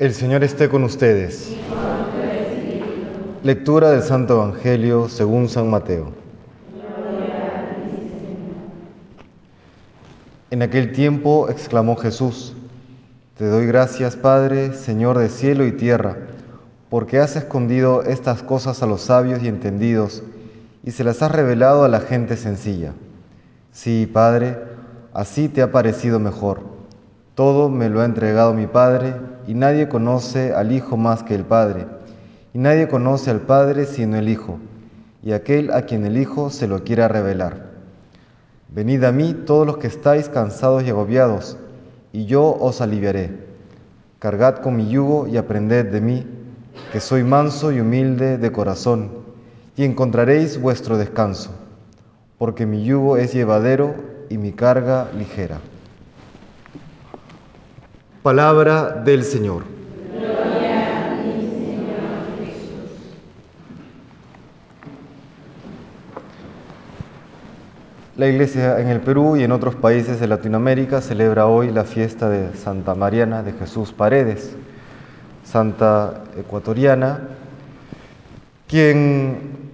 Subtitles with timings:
[0.00, 1.54] El Señor esté con ustedes.
[3.42, 6.12] Lectura del Santo Evangelio según San Mateo.
[10.50, 12.56] En aquel tiempo exclamó Jesús,
[13.36, 16.16] Te doy gracias, Padre, Señor de cielo y tierra,
[16.88, 20.22] porque has escondido estas cosas a los sabios y entendidos
[20.82, 22.94] y se las has revelado a la gente sencilla.
[23.70, 24.56] Sí, Padre,
[25.12, 26.69] así te ha parecido mejor.
[27.40, 29.14] Todo me lo ha entregado mi Padre,
[29.46, 31.86] y nadie conoce al Hijo más que el Padre,
[32.52, 34.58] y nadie conoce al Padre sino el Hijo,
[35.22, 37.70] y aquel a quien el Hijo se lo quiera revelar.
[38.68, 41.56] Venid a mí todos los que estáis cansados y agobiados,
[42.12, 43.38] y yo os aliviaré.
[44.18, 46.26] Cargad con mi yugo y aprended de mí,
[46.92, 49.12] que soy manso y humilde de corazón,
[49.78, 51.52] y encontraréis vuestro descanso,
[52.36, 53.94] porque mi yugo es llevadero
[54.28, 55.58] y mi carga ligera.
[58.22, 59.62] Palabra del Señor.
[68.18, 72.28] La Iglesia en el Perú y en otros países de Latinoamérica celebra hoy la fiesta
[72.28, 74.54] de Santa Mariana de Jesús Paredes,
[75.42, 77.20] santa ecuatoriana,
[78.68, 79.70] quien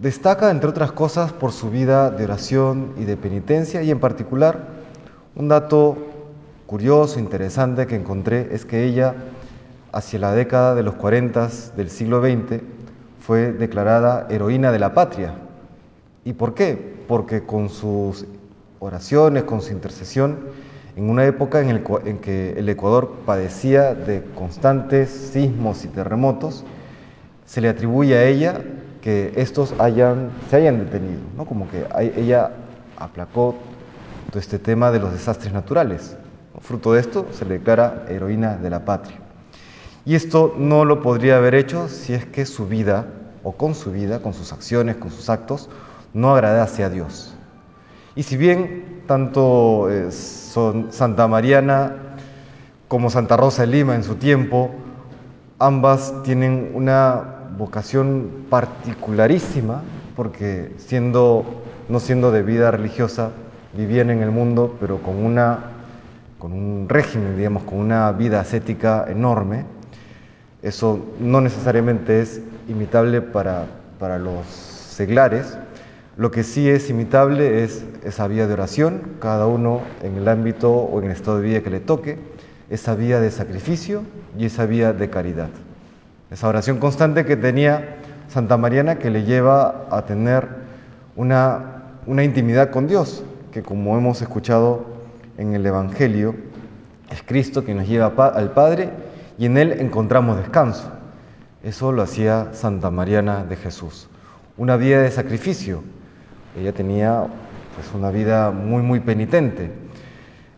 [0.00, 4.60] destaca, entre otras cosas, por su vida de oración y de penitencia y en particular
[5.34, 6.13] un dato
[6.66, 9.14] curioso, interesante que encontré es que ella,
[9.92, 12.62] hacia la década de los 40 del siglo XX,
[13.20, 15.34] fue declarada heroína de la patria.
[16.24, 16.96] ¿Y por qué?
[17.08, 18.26] Porque con sus
[18.80, 20.38] oraciones, con su intercesión,
[20.96, 21.82] en una época en, el,
[22.20, 26.64] que el Ecuador padecía de constantes sismos y terremotos,
[27.46, 28.60] se le atribuye a ella
[29.02, 30.30] que estos se hayan
[30.78, 31.44] detenido, ¿no?
[31.44, 31.84] como que
[32.16, 32.52] ella
[32.96, 33.54] aplacó
[34.30, 36.16] todo este tema de los desastres naturales.
[36.64, 39.18] Fruto de esto se le declara heroína de la patria.
[40.06, 43.04] Y esto no lo podría haber hecho si es que su vida,
[43.42, 45.68] o con su vida, con sus acciones, con sus actos,
[46.14, 47.34] no agradase a Dios.
[48.16, 51.96] Y si bien tanto eh, Santa Mariana
[52.88, 54.70] como Santa Rosa de Lima en su tiempo,
[55.58, 59.82] ambas tienen una vocación particularísima,
[60.16, 61.44] porque siendo,
[61.90, 63.32] no siendo de vida religiosa,
[63.74, 65.73] vivían en el mundo, pero con una
[66.44, 69.64] con un régimen, digamos, con una vida ascética enorme,
[70.60, 73.64] eso no necesariamente es imitable para,
[73.98, 75.56] para los seglares.
[76.18, 80.70] Lo que sí es imitable es esa vía de oración, cada uno en el ámbito
[80.70, 82.18] o en el estado de vida que le toque,
[82.68, 84.02] esa vía de sacrificio
[84.38, 85.48] y esa vía de caridad.
[86.30, 87.96] Esa oración constante que tenía
[88.28, 90.46] Santa Mariana que le lleva a tener
[91.16, 94.92] una, una intimidad con Dios, que como hemos escuchado
[95.38, 96.34] en el Evangelio,
[97.10, 98.90] es Cristo que nos lleva al Padre
[99.38, 100.90] y en Él encontramos descanso.
[101.62, 104.08] Eso lo hacía Santa Mariana de Jesús.
[104.56, 105.82] Una vida de sacrificio.
[106.58, 107.26] Ella tenía
[107.74, 109.70] pues, una vida muy, muy penitente.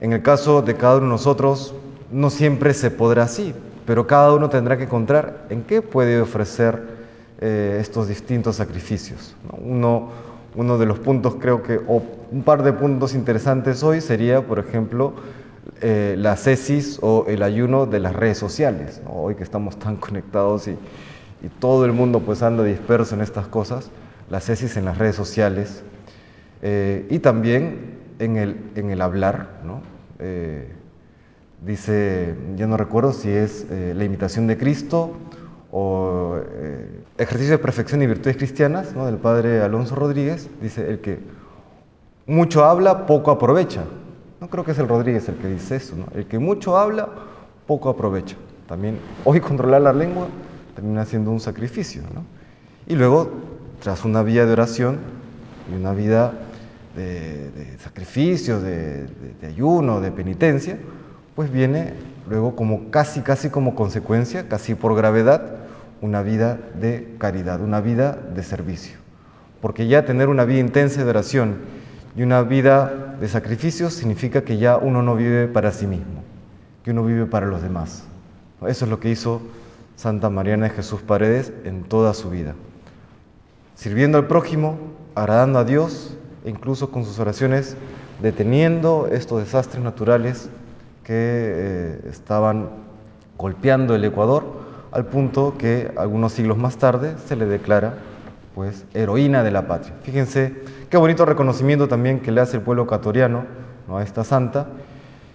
[0.00, 1.74] En el caso de cada uno de nosotros,
[2.10, 3.54] no siempre se podrá así,
[3.86, 6.96] pero cada uno tendrá que encontrar en qué puede ofrecer
[7.40, 9.34] eh, estos distintos sacrificios.
[9.58, 10.10] Uno,
[10.54, 14.58] uno de los puntos, creo que, o un par de puntos interesantes hoy sería, por
[14.58, 15.14] ejemplo,
[15.80, 19.02] eh, la cesis o el ayuno de las redes sociales.
[19.06, 23.46] Hoy que estamos tan conectados y, y, todo el mundo pues anda disperso en estas
[23.48, 23.90] cosas,
[24.30, 25.82] la cesis en las redes sociales
[26.62, 29.60] eh, y también en el, en el hablar.
[29.64, 29.82] ¿no?
[30.18, 30.72] Eh,
[31.64, 35.16] dice, yo no recuerdo si es la imitación de Cristo
[35.78, 36.40] o
[37.18, 39.04] ejercicio de perfección y virtudes cristianas ¿no?
[39.04, 41.18] del padre Alonso Rodríguez, dice el que
[42.24, 43.84] mucho habla, poco aprovecha.
[44.40, 46.06] No creo que es el Rodríguez el que dice eso, ¿no?
[46.14, 47.10] El que mucho habla,
[47.66, 48.36] poco aprovecha.
[48.66, 50.28] También hoy controlar la lengua
[50.74, 52.24] termina siendo un sacrificio, ¿no?
[52.86, 53.30] Y luego,
[53.82, 54.96] tras una vida de oración
[55.70, 56.32] y una vida
[56.96, 60.78] de, de sacrificio, de, de, de ayuno, de penitencia,
[61.34, 61.92] pues viene
[62.30, 65.55] luego como casi, casi como consecuencia, casi por gravedad,
[66.00, 68.98] una vida de caridad, una vida de servicio.
[69.60, 71.56] Porque ya tener una vida intensa de oración
[72.16, 76.22] y una vida de sacrificio significa que ya uno no vive para sí mismo,
[76.84, 78.04] que uno vive para los demás.
[78.66, 79.42] Eso es lo que hizo
[79.96, 82.54] Santa Mariana de Jesús Paredes en toda su vida.
[83.74, 84.78] Sirviendo al prójimo,
[85.14, 87.76] agradando a Dios e incluso con sus oraciones
[88.22, 90.48] deteniendo estos desastres naturales
[91.04, 92.70] que eh, estaban
[93.36, 94.65] golpeando el Ecuador,
[94.96, 97.98] al punto que algunos siglos más tarde se le declara
[98.54, 99.94] pues heroína de la patria.
[100.02, 100.54] Fíjense
[100.88, 103.44] qué bonito reconocimiento también que le hace el pueblo ecuatoriano
[103.86, 103.98] ¿no?
[103.98, 104.68] a esta santa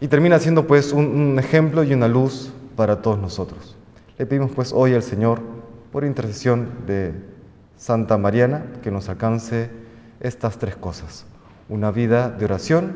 [0.00, 3.76] y termina siendo pues un, un, ejemplo y una luz para todos nosotros.
[4.16, 5.40] Le pedimos pues hoy al Señor,
[5.90, 7.12] por intercesión de
[7.76, 9.70] Santa Mariana, que nos alcance
[10.20, 11.26] estas tres cosas.
[11.68, 12.92] Una vida de oración,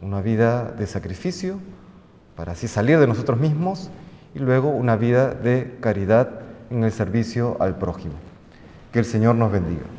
[0.00, 1.58] una vida de sacrificio,
[2.36, 3.90] para así salir de nosotros mismos,
[4.34, 6.40] y luego una vida de caridad
[6.70, 8.14] en el servicio al prójimo.
[8.92, 9.97] Que el Señor nos bendiga.